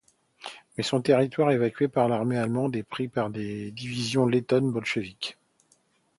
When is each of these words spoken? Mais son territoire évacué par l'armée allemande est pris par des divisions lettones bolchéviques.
Mais 0.75 0.81
son 0.83 0.99
territoire 0.99 1.51
évacué 1.51 1.87
par 1.87 2.07
l'armée 2.09 2.35
allemande 2.39 2.75
est 2.75 2.81
pris 2.81 3.07
par 3.07 3.29
des 3.29 3.69
divisions 3.69 4.25
lettones 4.25 4.71
bolchéviques. 4.71 5.37